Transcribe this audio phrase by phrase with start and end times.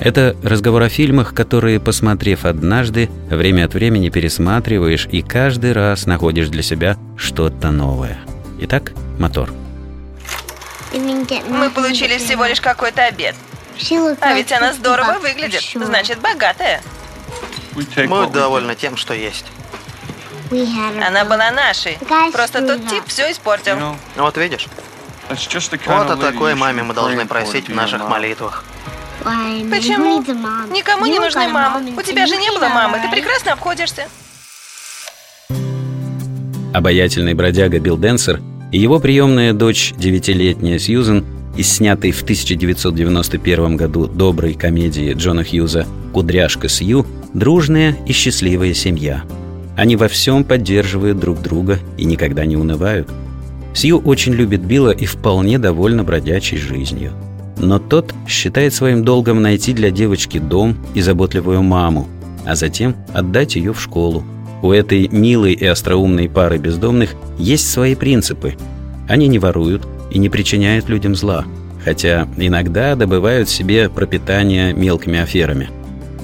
[0.00, 6.48] это разговор о фильмах, которые, посмотрев однажды, время от времени пересматриваешь и каждый раз находишь
[6.48, 8.18] для себя что-то новое.
[8.60, 9.50] Итак, мотор.
[10.92, 13.34] Мы получили всего лишь какой-то обед.
[14.20, 16.80] А ведь она здорово выглядит, значит, богатая.
[17.74, 19.44] Мы довольны тем, что есть.
[20.50, 21.98] Она была нашей.
[22.32, 23.96] Просто тот тип все испортил.
[24.16, 24.66] Вот видишь?
[25.28, 28.64] Вот о такой маме мы должны просить в наших молитвах.
[29.26, 30.22] Почему?
[30.72, 31.92] Никому не нужны мамы.
[31.96, 34.06] У тебя же не было мамы, ты прекрасно обходишься.
[36.72, 41.24] Обаятельный бродяга Билл Денсер и его приемная дочь, девятилетняя Сьюзен,
[41.56, 49.24] из снятой в 1991 году доброй комедии Джона Хьюза «Кудряшка Сью» дружная и счастливая семья.
[49.76, 53.08] Они во всем поддерживают друг друга и никогда не унывают.
[53.74, 57.12] Сью очень любит Билла и вполне довольна бродячей жизнью–
[57.58, 62.08] но тот считает своим долгом найти для девочки дом и заботливую маму,
[62.44, 64.24] а затем отдать ее в школу.
[64.62, 68.54] У этой милой и остроумной пары бездомных есть свои принципы.
[69.08, 71.44] Они не воруют и не причиняют людям зла,
[71.84, 75.70] хотя иногда добывают себе пропитание мелкими аферами.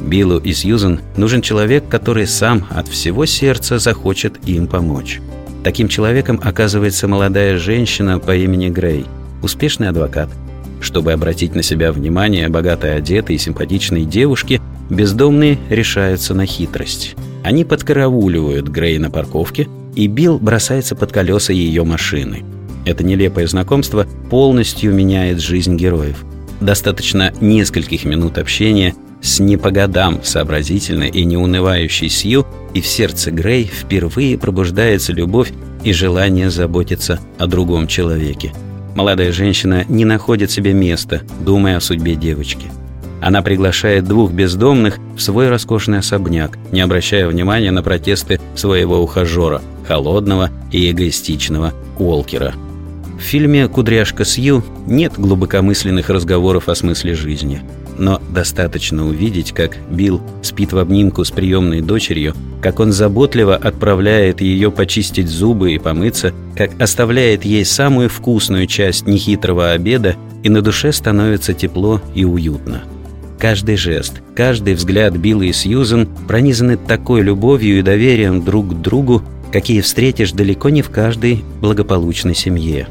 [0.00, 5.20] Биллу и Сьюзен нужен человек, который сам от всего сердца захочет им помочь.
[5.62, 9.06] Таким человеком оказывается молодая женщина по имени Грей,
[9.42, 10.28] успешный адвокат–
[10.82, 17.14] чтобы обратить на себя внимание богатой одетой и симпатичной девушки, бездомные решаются на хитрость.
[17.42, 22.44] Они подкарауливают Грей на парковке, и Билл бросается под колеса ее машины.
[22.84, 26.24] Это нелепое знакомство полностью меняет жизнь героев.
[26.60, 32.44] Достаточно нескольких минут общения с не по годам сообразительной и неунывающей Сью,
[32.74, 35.52] и в сердце Грей впервые пробуждается любовь
[35.84, 38.52] и желание заботиться о другом человеке–
[38.94, 42.70] Молодая женщина не находит себе места, думая о судьбе девочки.
[43.20, 49.62] Она приглашает двух бездомных в свой роскошный особняк, не обращая внимания на протесты своего ухажера,
[49.86, 52.54] холодного и эгоистичного Уолкера.
[53.18, 57.62] В фильме «Кудряшка Сью» нет глубокомысленных разговоров о смысле жизни–
[57.98, 64.40] но достаточно увидеть, как Билл спит в обнимку с приемной дочерью, как он заботливо отправляет
[64.40, 70.62] ее почистить зубы и помыться, как оставляет ей самую вкусную часть нехитрого обеда, и на
[70.62, 72.82] душе становится тепло и уютно.
[73.38, 79.22] Каждый жест, каждый взгляд Билла и Сьюзен пронизаны такой любовью и доверием друг к другу,
[79.52, 82.86] какие встретишь далеко не в каждой благополучной семье.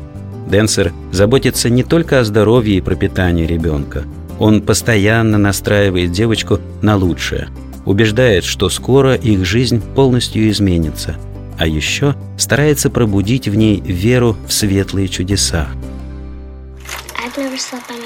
[0.50, 4.04] Денсер заботится не только о здоровье и пропитании ребенка–
[4.42, 7.50] он постоянно настраивает девочку на лучшее,
[7.86, 11.16] убеждает, что скоро их жизнь полностью изменится,
[11.60, 15.68] а еще старается пробудить в ней веру в светлые чудеса.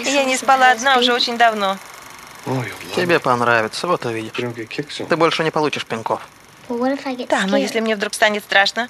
[0.04, 1.78] Я не спала одна уже очень давно.
[2.98, 4.34] Тебе понравится, вот увидишь.
[5.08, 6.20] Ты больше не получишь пинков.
[6.68, 8.90] Да, но если мне вдруг станет страшно?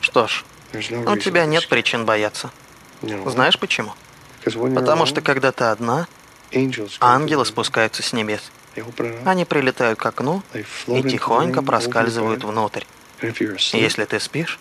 [0.00, 2.50] Что ж, у тебя нет причин бояться.
[3.26, 3.92] Знаешь почему?
[4.74, 6.06] Потому что когда ты одна,
[7.00, 8.40] Ангелы спускаются с небес.
[9.24, 12.84] Они прилетают к окну и тихонько проскальзывают внутрь.
[13.72, 14.58] Если ты спишь,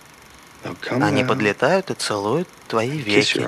[0.90, 3.46] они подлетают и целуют твои веки.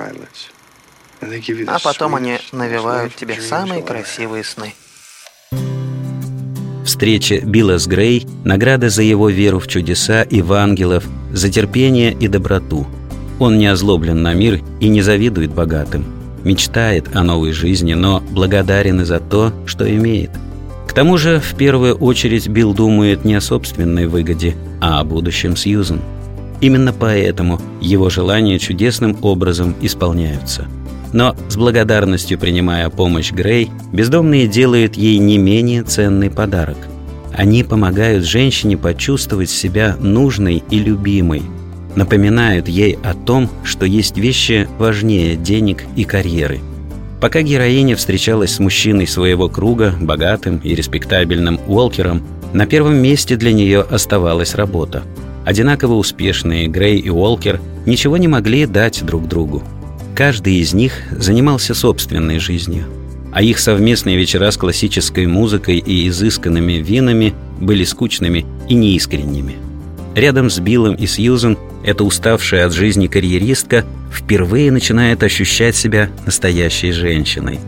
[1.66, 4.74] А потом они навевают тебе самые красивые сны.
[6.84, 12.12] Встреча Билла с Грей– награда за его веру в чудеса и в ангелов, за терпение
[12.12, 12.86] и доброту.
[13.38, 19.00] Он не озлоблен на мир и не завидует богатым мечтает о новой жизни, но благодарен
[19.00, 20.30] и за то, что имеет.
[20.86, 25.56] К тому же, в первую очередь, Билл думает не о собственной выгоде, а о будущем
[25.56, 26.00] Сьюзен.
[26.60, 30.66] Именно поэтому его желания чудесным образом исполняются.
[31.12, 36.76] Но с благодарностью принимая помощь Грей, бездомные делают ей не менее ценный подарок.
[37.32, 41.42] Они помогают женщине почувствовать себя нужной и любимой–
[41.96, 46.60] напоминают ей о том, что есть вещи важнее денег и карьеры.
[47.20, 53.52] Пока героиня встречалась с мужчиной своего круга, богатым и респектабельным Уолкером, на первом месте для
[53.52, 55.02] нее оставалась работа.
[55.44, 59.62] Одинаково успешные Грей и Уолкер ничего не могли дать друг другу.
[60.14, 62.84] Каждый из них занимался собственной жизнью,
[63.32, 69.56] а их совместные вечера с классической музыкой и изысканными винами были скучными и неискренними.
[70.14, 76.92] Рядом с Биллом и Сьюзен эта уставшая от жизни карьеристка впервые начинает ощущать себя настоящей
[76.92, 77.60] женщиной,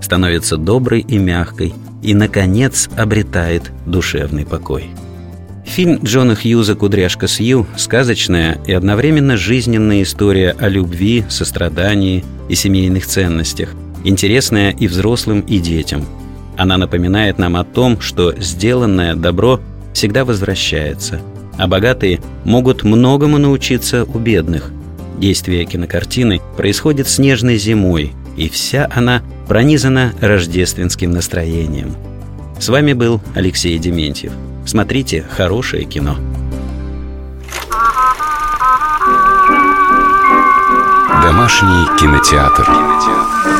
[0.00, 4.90] становится доброй и мягкой и, наконец, обретает душевный покой.
[5.64, 13.06] Фильм Джона Хьюза «Кудряшка Сью»— сказочная и одновременно жизненная история о любви, сострадании и семейных
[13.06, 13.70] ценностях,
[14.04, 16.04] интересная и взрослым, и детям.
[16.56, 19.58] Она напоминает нам о том, что сделанное добро
[19.94, 21.20] всегда возвращается,
[21.58, 24.70] а богатые могут многому научиться у бедных.
[25.18, 31.94] Действие кинокартины происходит снежной зимой, и вся она пронизана рождественским настроением.
[32.58, 34.32] С вами был Алексей Дементьев.
[34.66, 36.16] Смотрите хорошее кино.
[41.22, 42.64] Домашний кинотеатр.
[42.64, 43.53] кинотеатр.